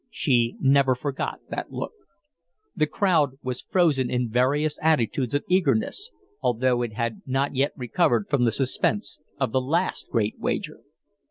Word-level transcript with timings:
She 0.09 0.55
never 0.59 0.95
forgot 0.95 1.41
that 1.51 1.71
look. 1.71 1.91
The 2.75 2.87
crowd 2.87 3.37
was 3.43 3.61
frozen 3.61 4.09
in 4.09 4.31
various 4.31 4.79
attitudes 4.81 5.35
of 5.35 5.43
eagerness, 5.47 6.09
although 6.41 6.81
it 6.81 6.93
had 6.93 7.21
not 7.27 7.53
yet 7.53 7.73
recovered 7.77 8.25
from 8.27 8.43
the 8.43 8.51
suspense 8.51 9.19
of 9.39 9.51
the 9.51 9.61
last 9.61 10.09
great 10.09 10.39
wager. 10.39 10.81